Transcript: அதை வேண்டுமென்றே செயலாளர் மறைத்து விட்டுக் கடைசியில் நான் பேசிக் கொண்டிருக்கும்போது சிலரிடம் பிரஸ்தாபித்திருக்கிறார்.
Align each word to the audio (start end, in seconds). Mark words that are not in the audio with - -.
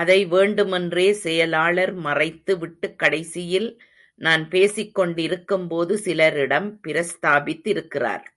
அதை 0.00 0.24
வேண்டுமென்றே 0.24 1.12
செயலாளர் 1.12 1.92
மறைத்து 1.94 2.58
விட்டுக் 2.58 2.98
கடைசியில் 2.98 3.82
நான் 4.14 4.48
பேசிக் 4.48 4.94
கொண்டிருக்கும்போது 4.94 5.96
சிலரிடம் 6.04 6.78
பிரஸ்தாபித்திருக்கிறார். 6.82 8.24